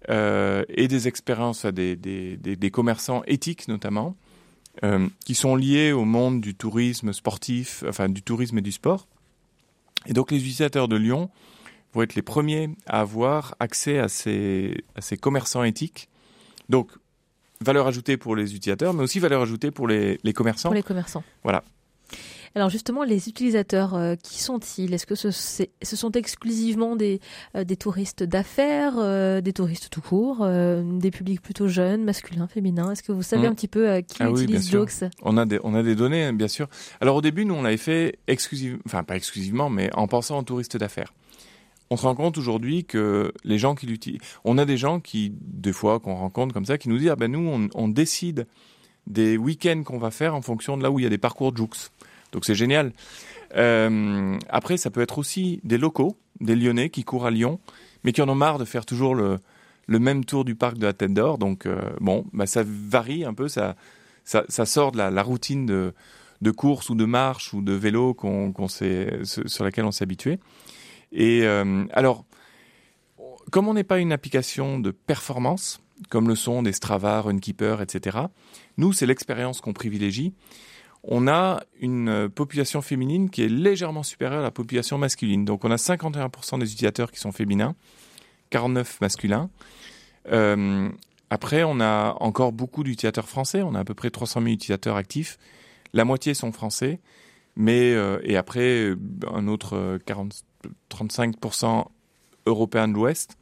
euh, 0.10 0.64
et 0.70 0.88
des 0.88 1.08
expériences, 1.08 1.68
des, 1.68 1.96
des, 1.96 2.72
commerçants 2.72 3.22
éthiques 3.28 3.68
notamment, 3.68 4.16
euh, 4.84 5.08
qui 5.24 5.36
sont 5.36 5.56
liés 5.56 5.92
au 5.92 6.04
monde 6.04 6.42
du 6.42 6.56
tourisme 6.56 7.14
sportif, 7.14 7.84
enfin 7.88 8.10
du 8.10 8.24
tourisme 8.24 8.58
et 8.58 8.64
du 8.64 8.72
sport. 8.72 9.08
Et 10.08 10.14
donc 10.14 10.31
les 10.31 10.38
utilisateurs 10.38 10.88
de 10.88 10.96
Lyon 10.96 11.30
vont 11.94 12.02
être 12.02 12.16
les 12.16 12.24
premiers 12.24 12.72
à 12.88 13.02
avoir 13.02 13.56
accès 13.60 14.00
à 14.00 14.08
ces, 14.08 14.84
à 14.96 15.02
ces 15.02 15.16
commerçants 15.16 15.64
éthiques. 15.64 16.10
Donc 16.70 16.90
valeur 17.62 17.88
ajoutée 17.88 18.18
pour 18.18 18.36
les 18.36 18.56
utilisateurs, 18.56 18.94
mais 18.94 19.04
aussi 19.04 19.19
valeur 19.19 19.42
ajoutée 19.42 19.72
pour 19.72 19.88
les, 19.88 20.19
les 20.24 20.34
commerçants. 20.34 20.69
Pour 20.69 20.75
les 20.75 20.84
commerçants. 20.84 21.24
Voilà. 21.44 21.63
Alors 22.57 22.69
justement, 22.69 23.04
les 23.04 23.28
utilisateurs, 23.28 23.96
euh, 23.96 24.16
qui 24.16 24.42
sont-ils? 24.42 24.94
Est-ce 24.94 25.06
que 25.06 25.16
ce, 25.16 25.30
ce, 25.30 25.96
sont 25.96 26.12
exclusivement 26.13 26.96
des, 26.96 27.19
euh, 27.54 27.66
des 27.66 27.75
touristes 27.75 28.24
d'affaires, 28.24 28.94
euh, 28.98 29.42
des 29.42 29.52
touristes 29.52 29.90
tout 29.90 30.00
court, 30.00 30.48
des 30.48 31.12
publics 31.12 31.42
plutôt 31.42 31.68
jeunes, 31.68 32.06
masculins, 32.06 32.48
féminins? 32.48 32.92
Est-ce 32.92 33.04
que 33.04 33.12
vous 33.12 33.24
savez 33.24 33.48
mm. 33.48 33.52
un 33.52 33.56
petit 33.56 33.68
peu 33.68 34.00
qui 34.07 34.24
ah 34.24 34.30
utilise 34.30 34.72
Jokes 34.72 35.04
On 35.21 35.35
a 35.35 35.45
des 35.45 35.59
on 35.66 35.76
a 35.76 35.83
des 35.83 35.95
données, 35.95 36.24
hein, 36.24 36.33
bien 36.33 36.47
sûr. 36.47 36.68
Alors 37.02 37.18
au 37.18 37.21
début, 37.21 37.44
nous 37.44 37.56
on 37.56 37.62
l'avait 37.62 37.76
fait 37.76 38.19
exclusivement, 38.28 38.80
enfin 38.85 39.04
pas 39.04 39.18
exclusivement, 39.18 39.69
mais 39.69 39.90
en 39.94 40.07
pensant 40.07 40.40
aux 40.40 40.44
touristes 40.44 40.78
d'affaires 40.78 41.14
on 41.89 41.97
se 41.97 42.04
rend 42.04 42.15
compte 42.15 42.37
aujourd'hui 42.37 42.85
que 42.85 43.31
les 43.44 43.57
gens 43.57 43.75
qui 43.75 43.85
l'utilisent, 43.85 44.21
on 44.44 44.57
a 44.57 44.65
des 44.65 44.77
gens 44.77 44.99
qui, 44.99 45.33
des 45.39 45.73
fois, 45.73 45.99
qu'on 45.99 46.15
rencontre 46.15 46.54
comme 46.54 46.65
ça, 46.65 46.77
qui 46.77 46.89
nous 46.89 46.97
disent, 46.97 47.09
ah 47.09 47.15
ben 47.15 47.31
nous, 47.31 47.69
on, 47.73 47.87
décide 47.87 48.47
des 49.07 49.37
week-ends 49.37 49.83
qu'on 49.83 49.99
va 49.99 50.11
faire 50.11 50.35
en 50.35 50.42
fonction 50.42 50.77
de 50.77 50.83
là 50.83 50.89
où 50.89 50.99
il 50.99 51.04
y 51.04 51.06
a 51.06 51.09
des 51.09 51.18
parcours 51.18 51.51
de 51.51 51.57
Joux. 51.57 51.69
Donc 52.31 52.45
c'est 52.45 52.56
génial. 52.56 52.92
Euh, 53.56 54.37
après, 54.49 54.77
ça 54.77 54.89
peut 54.89 55.01
être 55.01 55.19
aussi 55.19 55.59
des 55.63 55.77
locaux, 55.77 56.18
des 56.42 56.56
Lyonnais 56.56 56.89
qui 56.89 57.04
courent 57.04 57.27
à 57.27 57.31
Lyon, 57.31 57.59
mais 58.04 58.11
qui 58.11 58.21
en 58.21 58.30
ont 58.30 58.35
marre 58.35 58.57
de 58.57 58.65
faire 58.65 58.85
toujours 58.85 59.15
le, 59.15 59.39
même 59.87 60.25
tour 60.25 60.44
du 60.44 60.56
parc 60.56 60.77
de 60.77 60.87
la 60.87 60.94
Tête 60.94 61.13
d'Or. 61.13 61.37
Donc 61.37 61.65
euh, 61.68 61.80
bon, 62.01 62.25
bah, 62.33 62.47
ça 62.47 62.63
varie 62.65 63.25
un 63.25 63.33
peu, 63.35 63.47
ça, 63.47 63.75
sort 64.25 64.92
de 64.92 64.97
la, 64.97 65.23
routine 65.23 65.68
de, 65.68 66.51
course 66.51 66.89
ou 66.89 66.95
de 66.95 67.06
marche 67.06 67.54
ou 67.54 67.61
de 67.61 67.73
vélo 67.73 68.15
qu'on 68.15 68.68
sur 68.68 69.63
laquelle 69.63 69.85
on 69.85 69.92
s'est 69.92 70.04
habitué. 70.04 70.39
Et 71.16 71.44
euh, 71.44 71.86
alors, 71.94 72.26
comme 73.52 73.68
on 73.68 73.74
n'est 73.74 73.86
pas 73.86 74.00
une 74.00 74.12
application 74.12 74.80
de 74.80 74.92
performance, 74.92 75.81
comme 76.10 76.28
le 76.28 76.36
sont 76.36 76.62
des 76.62 76.74
Strava, 76.74 77.22
Runkeeper, 77.22 77.81
etc., 77.81 78.18
nous, 78.78 78.92
c'est 78.94 79.06
l'expérience 79.06 79.62
qu'on 79.62 79.74
privilégie. 79.74 80.34
On 81.04 81.28
a 81.28 81.64
une 81.80 82.30
population 82.30 82.81
féminine 82.81 83.30
qui 83.30 83.44
est 83.44 83.48
légèrement 83.48 84.04
supérieure 84.04 84.40
à 84.40 84.44
la 84.44 84.52
population 84.52 84.98
masculine. 84.98 85.45
Donc 85.45 85.64
on 85.64 85.72
a 85.72 85.76
51% 85.76 86.60
des 86.60 86.72
utilisateurs 86.72 87.12
qui 87.12 87.19
sont 87.19 87.31
féminins, 87.31 87.76
49 88.50 89.00
masculins. 89.02 89.50
Euh, 90.31 90.90
après, 91.30 91.64
on 91.64 91.80
a 91.80 92.16
encore 92.19 92.52
beaucoup 92.52 92.84
d'utilisateurs 92.84 93.30
français. 93.30 93.62
On 93.62 93.76
a 93.76 93.80
à 93.80 93.84
peu 93.84 93.94
près 93.94 94.10
300 94.10 94.42
000 94.42 94.54
utilisateurs 94.54 94.95
actifs. 94.95 95.38
La 95.94 96.06
moitié 96.06 96.34
sont 96.34 96.52
français. 96.52 97.00
Mais, 97.56 97.94
euh, 97.94 98.19
et 98.24 98.36
après, 98.36 98.94
un 99.31 99.48
autre 99.48 100.00
40, 100.06 100.44
35% 100.92 101.86
européens 102.45 102.88
de 102.88 102.94
l'Ouest. 102.94 103.38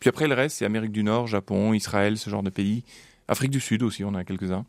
Puis 0.00 0.08
après, 0.08 0.28
le 0.28 0.34
reste, 0.34 0.58
c'est 0.58 0.64
Amérique 0.64 0.92
du 0.92 1.02
Nord, 1.02 1.26
Japon, 1.26 1.72
Israël, 1.72 2.18
ce 2.18 2.30
genre 2.30 2.42
de 2.42 2.50
pays. 2.50 2.84
Afrique 3.26 3.50
du 3.50 3.60
Sud 3.60 3.82
aussi, 3.82 4.04
on 4.04 4.14
a 4.14 4.24
quelques-uns. 4.24 4.66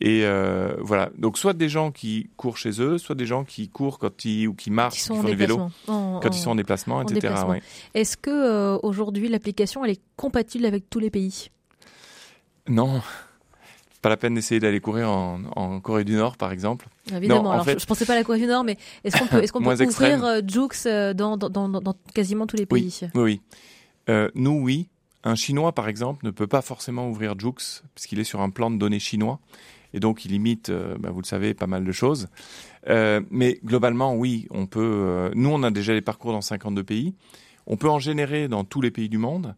Et 0.00 0.24
euh, 0.24 0.74
voilà. 0.80 1.10
Donc, 1.18 1.36
soit 1.36 1.52
des 1.52 1.68
gens 1.68 1.90
qui 1.90 2.30
courent 2.36 2.56
chez 2.56 2.80
eux, 2.80 2.98
soit 2.98 3.14
des 3.14 3.26
gens 3.26 3.44
qui 3.44 3.68
courent 3.68 3.98
quand 3.98 4.24
ils 4.24 4.48
ou 4.48 4.54
qui 4.54 4.70
marchent, 4.70 5.02
qui, 5.02 5.08
font 5.08 5.22
du 5.22 5.34
vélo, 5.34 5.68
quand 5.86 6.30
ils 6.30 6.38
sont 6.38 6.50
en 6.50 6.54
déplacement, 6.54 7.02
etc. 7.02 7.34
Est-ce 7.94 8.16
que 8.16 8.30
euh, 8.30 8.78
aujourd'hui 8.82 9.28
l'application 9.28 9.84
elle 9.84 9.92
est 9.92 10.02
compatible 10.16 10.64
avec 10.64 10.88
tous 10.88 10.98
les 10.98 11.10
pays? 11.10 11.50
Non. 12.68 13.02
Pas 14.02 14.08
la 14.08 14.16
peine 14.16 14.34
d'essayer 14.34 14.60
d'aller 14.60 14.80
courir 14.80 15.10
en, 15.10 15.80
Corée 15.80 16.04
du 16.04 16.14
Nord, 16.14 16.36
par 16.36 16.52
exemple. 16.52 16.88
Évidemment. 17.14 17.52
Alors, 17.52 17.66
je, 17.66 17.86
pensais 17.86 18.04
pas 18.04 18.12
à 18.12 18.16
la 18.16 18.24
Corée 18.24 18.40
du 18.40 18.46
Nord, 18.46 18.64
mais 18.64 18.76
est-ce 19.04 19.18
qu'on 19.18 19.26
peut, 19.28 19.42
est-ce 19.42 19.52
qu'on 19.52 19.62
peut 19.62 19.86
couvrir 19.86 20.24
euh, 20.24 20.40
Jux 20.46 20.86
euh, 20.86 21.14
dans, 21.14 21.36
dans, 21.36 21.48
dans, 21.48 21.68
dans, 21.68 21.94
quasiment 22.14 22.46
tous 22.46 22.56
les 22.56 22.66
pays 22.66 23.00
Oui, 23.14 23.22
oui. 23.22 23.40
Euh, 24.10 24.28
nous, 24.34 24.60
oui. 24.60 24.88
Un 25.24 25.36
Chinois, 25.36 25.72
par 25.72 25.88
exemple, 25.88 26.26
ne 26.26 26.32
peut 26.32 26.48
pas 26.48 26.62
forcément 26.62 27.08
ouvrir 27.08 27.38
Jux 27.38 27.82
puisqu'il 27.94 28.18
est 28.18 28.24
sur 28.24 28.40
un 28.40 28.50
plan 28.50 28.70
de 28.72 28.76
données 28.76 28.98
chinois 28.98 29.38
et 29.94 30.00
donc 30.00 30.24
il 30.24 30.32
limite, 30.32 30.70
euh, 30.70 30.96
bah, 30.98 31.10
vous 31.10 31.20
le 31.20 31.26
savez, 31.26 31.54
pas 31.54 31.66
mal 31.66 31.84
de 31.84 31.92
choses. 31.92 32.28
Euh, 32.88 33.20
mais 33.30 33.60
globalement, 33.64 34.14
oui, 34.14 34.46
on 34.50 34.66
peut. 34.66 34.80
Euh, 34.80 35.30
nous, 35.34 35.50
on 35.50 35.62
a 35.62 35.70
déjà 35.70 35.92
les 35.92 36.00
parcours 36.00 36.32
dans 36.32 36.40
52 36.40 36.82
pays. 36.82 37.14
On 37.66 37.76
peut 37.76 37.88
en 37.88 37.98
générer 37.98 38.48
dans 38.48 38.64
tous 38.64 38.80
les 38.80 38.90
pays 38.90 39.08
du 39.08 39.18
monde 39.18 39.54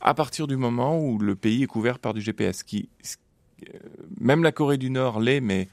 à 0.00 0.12
partir 0.12 0.46
du 0.46 0.56
moment 0.56 1.00
où 1.00 1.18
le 1.18 1.36
pays 1.36 1.62
est 1.62 1.66
couvert 1.66 1.98
par 1.98 2.14
du 2.14 2.20
GPS. 2.20 2.62
Qui, 2.62 2.90
même 4.20 4.42
la 4.42 4.52
Corée 4.52 4.78
du 4.78 4.90
Nord 4.90 5.20
l'est, 5.20 5.40
mais 5.40 5.68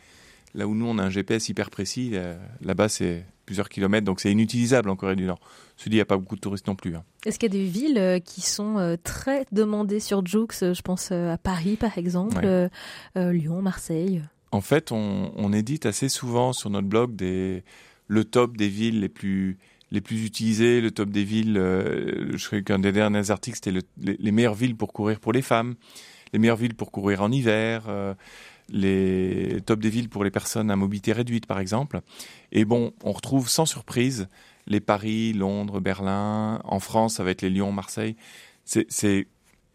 là 0.53 0.67
où 0.67 0.75
nous 0.75 0.85
on 0.85 0.97
a 0.97 1.03
un 1.03 1.09
GPS 1.09 1.49
hyper 1.49 1.69
précis, 1.69 2.13
là-bas 2.61 2.89
c'est 2.89 3.25
plusieurs 3.45 3.69
kilomètres, 3.69 4.05
donc 4.05 4.19
c'est 4.19 4.31
inutilisable 4.31 4.89
en 4.89 4.95
Corée 4.95 5.15
du 5.15 5.25
Nord. 5.25 5.39
Je 5.77 5.83
dis, 5.83 5.95
il 5.95 5.95
n'y 5.95 6.01
a 6.01 6.05
pas 6.05 6.17
beaucoup 6.17 6.35
de 6.35 6.41
touristes 6.41 6.67
non 6.67 6.75
plus. 6.75 6.95
Hein. 6.95 7.03
Est-ce 7.25 7.39
qu'il 7.39 7.53
y 7.53 7.57
a 7.57 7.59
des 7.59 7.69
villes 7.69 7.97
euh, 7.97 8.19
qui 8.19 8.41
sont 8.41 8.77
euh, 8.77 8.95
très 9.01 9.45
demandées 9.51 9.99
sur 9.99 10.25
Joux 10.25 10.47
Je 10.51 10.81
pense 10.81 11.09
euh, 11.11 11.33
à 11.33 11.37
Paris, 11.37 11.75
par 11.75 11.97
exemple, 11.97 12.69
Lyon, 13.15 13.61
Marseille? 13.61 14.21
En 14.51 14.61
fait, 14.61 14.91
on, 14.91 15.53
édite 15.53 15.85
assez 15.85 16.09
souvent 16.09 16.53
sur 16.53 16.69
notre 16.69 16.87
blog 16.87 17.15
des, 17.15 17.63
le 18.07 18.23
top 18.23 18.55
des 18.55 18.67
villes 18.67 18.99
les 18.99 19.09
plus, 19.09 19.57
les 19.91 20.01
plus 20.01 20.25
utilisées, 20.25 20.79
le 20.79 20.91
top 20.91 21.09
des 21.09 21.23
villes. 21.23 21.55
je 21.55 22.45
crois 22.45 22.61
qu'un 22.61 22.79
des 22.79 22.91
derniers 22.91 23.31
articles, 23.31 23.57
c'était 23.57 23.71
les, 23.71 24.17
les, 24.17 24.31
meilleures 24.31 24.53
villes 24.53 24.75
pour 24.75 24.93
courir 24.93 25.19
pour 25.19 25.33
les 25.33 25.41
femmes, 25.41 25.73
les 26.33 26.39
meilleures 26.39 26.57
villes 26.57 26.75
pour 26.75 26.91
courir 26.91 27.21
en 27.21 27.31
hiver 27.31 27.87
les 28.69 29.59
top 29.65 29.79
des 29.79 29.89
villes 29.89 30.09
pour 30.09 30.23
les 30.23 30.31
personnes 30.31 30.71
à 30.71 30.75
mobilité 30.75 31.13
réduite, 31.13 31.45
par 31.45 31.59
exemple. 31.59 32.01
Et 32.51 32.65
bon, 32.65 32.93
on 33.03 33.11
retrouve 33.11 33.49
sans 33.49 33.65
surprise 33.65 34.27
les 34.67 34.79
Paris, 34.79 35.33
Londres, 35.33 35.79
Berlin. 35.79 36.61
En 36.63 36.79
France, 36.79 37.19
être 37.19 37.41
les 37.41 37.49
Lyon, 37.49 37.71
Marseille. 37.71 38.15
C'est 38.65 39.27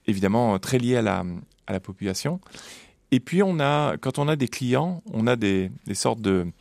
évidemment 0.07 0.59
très 0.59 0.79
lié 0.79 0.97
à 0.97 1.03
la, 1.03 1.81
population. 1.81 2.41
Et 3.11 3.21
puis, 3.21 3.43
on 3.43 3.61
a, 3.61 3.97
quand 3.99 4.19
on 4.19 4.29
a 4.29 4.37
des 4.37 4.49
clients, 4.49 5.03
on 5.13 5.27
a 5.27 5.37
des, 5.37 5.71
sortes 5.93 6.21
de, 6.21 6.53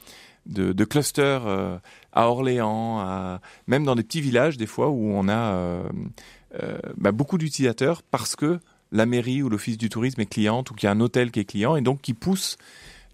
clusters 0.83 1.47
euh, 1.47 1.77
à 2.11 2.29
Orléans, 2.29 3.39
même 3.67 3.85
dans 3.85 3.95
des 3.95 4.03
petits 4.03 4.21
villages, 4.21 4.57
des 4.57 4.67
fois, 4.67 4.89
où 4.89 5.11
on 5.11 5.29
a 5.29 5.53
euh, 5.53 5.83
euh, 6.61 6.77
bah, 6.97 7.11
beaucoup 7.11 7.37
d'utilisateurs 7.37 8.03
parce 8.03 8.35
que 8.35 8.59
la 8.91 9.05
mairie 9.05 9.41
ou 9.43 9.49
l'office 9.49 9.77
du 9.77 9.89
tourisme 9.89 10.21
est 10.21 10.25
cliente 10.25 10.71
ou 10.71 10.73
qu'il 10.73 10.87
y 10.87 10.89
a 10.89 10.91
un 10.91 10.99
hôtel 10.99 11.31
qui 11.31 11.39
est 11.39 11.45
client 11.45 11.75
et 11.75 11.81
donc 11.81 12.01
qui 12.01 12.13
pousse 12.13 12.57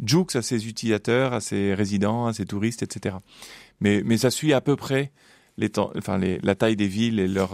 Joux 0.03 0.27
à 0.33 0.41
ses 0.41 0.67
utilisateurs, 0.67 1.33
à 1.33 1.39
ses 1.39 1.73
résidents, 1.73 2.25
à 2.25 2.33
ses 2.33 2.45
touristes, 2.45 2.83
etc. 2.83 3.15
Mais, 3.79 4.01
mais 4.03 4.17
ça 4.17 4.31
suit 4.31 4.53
à 4.53 4.61
peu 4.61 4.75
près 4.75 5.11
les 5.57 5.69
temps, 5.69 5.91
enfin 5.95 6.17
les, 6.17 6.39
la 6.39 6.55
taille 6.55 6.75
des 6.75 6.87
villes 6.87 7.19
et 7.19 7.27
leur, 7.27 7.53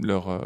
leur, 0.00 0.28
euh, 0.28 0.40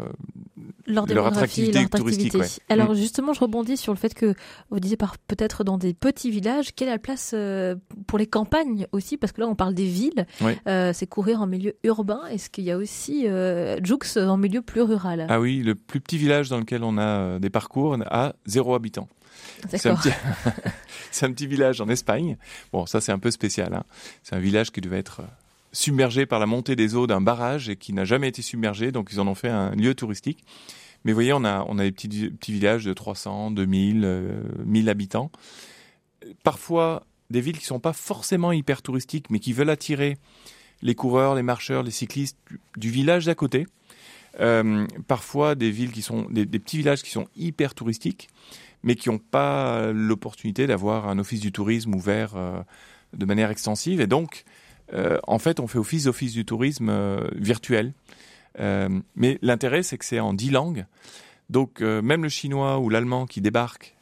leur, 0.85 1.25
attractivité, 1.25 1.85
touristique. 1.87 2.35
Alors 2.69 2.91
mm. 2.91 2.95
justement, 2.95 3.33
je 3.33 3.39
rebondis 3.39 3.77
sur 3.77 3.93
le 3.93 3.97
fait 3.97 4.13
que 4.13 4.35
vous 4.69 4.79
disiez 4.79 4.97
peut-être 5.27 5.63
dans 5.63 5.77
des 5.77 5.93
petits 5.93 6.29
villages, 6.29 6.73
quelle 6.75 6.87
est 6.87 6.91
la 6.91 6.99
place 6.99 7.31
euh, 7.33 7.75
pour 8.07 8.17
les 8.17 8.27
campagnes 8.27 8.87
aussi 8.91 9.17
Parce 9.17 9.31
que 9.31 9.41
là, 9.41 9.47
on 9.47 9.55
parle 9.55 9.73
des 9.73 9.85
villes, 9.85 10.25
euh, 10.67 10.91
c'est 10.93 11.07
courir 11.07 11.41
en 11.41 11.47
milieu 11.47 11.75
urbain. 11.83 12.21
Est-ce 12.31 12.49
qu'il 12.49 12.63
y 12.63 12.71
a 12.71 12.77
aussi 12.77 13.27
euh, 13.27 13.77
Joux 13.83 13.99
en 14.15 14.37
milieu 14.37 14.61
plus 14.61 14.81
rural? 14.81 15.27
Ah 15.29 15.39
oui, 15.39 15.61
le 15.61 15.75
plus 15.75 15.99
petit 15.99 16.17
village 16.17 16.49
dans 16.49 16.57
lequel 16.57 16.83
on 16.83 16.97
a 16.97 17.39
des 17.39 17.49
parcours 17.49 17.97
a 18.09 18.33
zéro 18.45 18.73
habitant. 18.73 19.07
C'est 19.69 19.89
un, 19.89 19.95
petit... 19.95 20.09
un, 21.21 21.31
petit 21.31 21.47
village 21.47 21.81
en 21.81 21.89
Espagne. 21.89 22.37
Bon, 22.71 22.85
ça 22.85 23.01
c'est 23.01 23.11
un 23.11 23.19
peu 23.19 23.31
spécial. 23.31 23.73
Hein. 23.73 23.83
C'est 24.23 24.35
un 24.35 24.39
village 24.39 24.71
qui 24.71 24.81
devait 24.81 24.99
être 24.99 25.21
submergé 25.71 26.25
par 26.25 26.39
la 26.39 26.45
montée 26.45 26.75
des 26.75 26.95
eaux 26.95 27.07
d'un 27.07 27.21
barrage 27.21 27.69
et 27.69 27.75
qui 27.75 27.93
n'a 27.93 28.05
jamais 28.05 28.29
été 28.29 28.41
submergé, 28.41 28.91
donc 28.91 29.09
ils 29.11 29.19
en 29.19 29.27
ont 29.27 29.35
fait 29.35 29.49
un 29.49 29.71
lieu 29.75 29.93
touristique. 29.93 30.43
Mais 31.03 31.11
vous 31.11 31.17
voyez, 31.17 31.33
on 31.33 31.45
a, 31.45 31.65
on 31.67 31.77
a 31.79 31.83
des 31.83 31.91
petits, 31.91 32.29
petits 32.29 32.51
villages 32.51 32.85
de 32.85 32.93
300, 32.93 33.51
2000, 33.51 34.01
euh, 34.03 34.41
1000 34.65 34.89
habitants. 34.89 35.31
Parfois, 36.43 37.05
des 37.29 37.41
villes 37.41 37.57
qui 37.57 37.65
sont 37.65 37.79
pas 37.79 37.93
forcément 37.93 38.51
hyper 38.51 38.81
touristiques, 38.81 39.29
mais 39.29 39.39
qui 39.39 39.53
veulent 39.53 39.69
attirer 39.69 40.17
les 40.81 40.95
coureurs, 40.95 41.35
les 41.35 41.43
marcheurs, 41.43 41.83
les 41.83 41.91
cyclistes 41.91 42.37
du, 42.75 42.89
village 42.89 43.25
d'à 43.25 43.35
côté. 43.35 43.67
Euh, 44.39 44.85
parfois, 45.07 45.55
des 45.55 45.71
villes 45.71 45.91
qui 45.91 46.01
sont 46.01 46.27
des, 46.29 46.45
petits 46.45 46.77
villages 46.77 47.01
qui 47.01 47.09
sont 47.09 47.27
hyper 47.35 47.73
touristiques, 47.73 48.29
mais 48.83 48.95
qui 48.95 49.09
n'ont 49.09 49.17
pas 49.17 49.91
l'opportunité 49.91 50.67
d'avoir 50.67 51.07
un 51.07 51.17
office 51.17 51.39
du 51.39 51.51
tourisme 51.51 51.95
ouvert 51.95 52.33
euh, 52.35 52.61
de 53.13 53.25
manière 53.25 53.49
extensive. 53.49 53.99
Et 54.01 54.07
donc, 54.07 54.43
euh, 54.93 55.17
en 55.27 55.39
fait, 55.39 55.59
on 55.59 55.67
fait 55.67 55.79
office 55.79 56.03
d'office 56.03 56.33
du 56.33 56.45
tourisme 56.45 56.91
virtuel. 57.35 57.93
Mais 59.15 59.37
l'intérêt, 59.43 59.83
c'est 59.83 59.97
que 59.97 60.05
c'est 60.05 60.19
en 60.19 60.33
dix 60.33 60.49
langues. 60.49 60.85
Donc, 61.49 61.81
même 61.81 62.23
le 62.23 62.29
chinois 62.29 62.79
ou 62.79 62.89
l'allemand 62.89 63.27
qui 63.27 63.39
débarque 63.39 63.95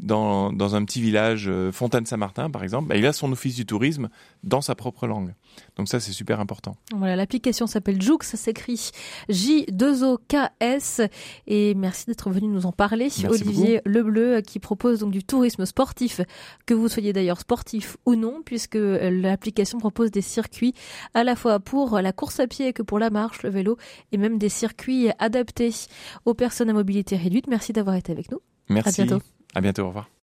dans, 0.00 0.52
dans 0.52 0.74
un 0.74 0.84
petit 0.84 1.00
village, 1.00 1.46
euh, 1.48 1.70
Fontaine-Saint-Martin 1.72 2.50
par 2.50 2.62
exemple, 2.62 2.88
bah, 2.88 2.96
il 2.96 3.06
a 3.06 3.12
son 3.12 3.30
office 3.32 3.54
du 3.54 3.66
tourisme 3.66 4.08
dans 4.42 4.60
sa 4.60 4.74
propre 4.74 5.06
langue. 5.06 5.34
Donc 5.76 5.88
ça, 5.88 6.00
c'est 6.00 6.12
super 6.12 6.40
important. 6.40 6.76
Voilà, 6.94 7.16
l'application 7.16 7.66
s'appelle 7.66 8.00
Joux, 8.00 8.18
ça 8.22 8.36
s'écrit 8.36 8.90
J2OKS. 9.28 11.08
Et 11.46 11.74
merci 11.74 12.06
d'être 12.06 12.30
venu 12.30 12.48
nous 12.48 12.66
en 12.66 12.72
parler. 12.72 13.08
Olivier 13.28 13.80
Lebleu 13.84 14.40
qui 14.40 14.58
propose 14.58 15.00
donc 15.00 15.10
du 15.10 15.22
tourisme 15.22 15.66
sportif, 15.66 16.20
que 16.66 16.74
vous 16.74 16.88
soyez 16.88 17.12
d'ailleurs 17.12 17.40
sportif 17.40 17.96
ou 18.06 18.14
non, 18.14 18.42
puisque 18.44 18.78
l'application 18.80 19.78
propose 19.78 20.10
des 20.10 20.22
circuits 20.22 20.74
à 21.14 21.24
la 21.24 21.36
fois 21.36 21.60
pour 21.60 22.00
la 22.00 22.12
course 22.12 22.40
à 22.40 22.46
pied 22.46 22.72
que 22.72 22.82
pour 22.82 22.98
la 22.98 23.10
marche, 23.10 23.42
le 23.42 23.50
vélo, 23.50 23.76
et 24.12 24.16
même 24.16 24.38
des 24.38 24.48
circuits 24.48 25.08
adaptés 25.18 25.74
aux 26.24 26.34
personnes 26.34 26.70
à 26.70 26.72
mobilité 26.72 27.16
réduite. 27.16 27.46
Merci 27.48 27.72
d'avoir 27.72 27.96
été 27.96 28.12
avec 28.12 28.30
nous. 28.30 28.40
Merci. 28.68 29.02
À 29.02 29.04
bientôt. 29.04 29.24
À 29.54 29.60
bientôt, 29.60 29.82
au 29.82 29.88
revoir. 29.88 30.10